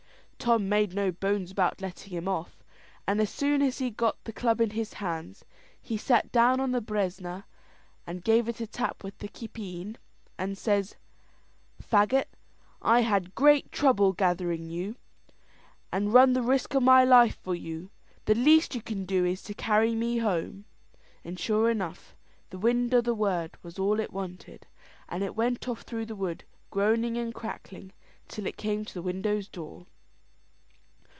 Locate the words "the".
4.23-4.33, 6.71-6.81, 9.19-9.27, 16.33-16.41, 18.25-18.33, 22.49-22.57, 23.01-23.13, 26.07-26.15, 28.95-29.03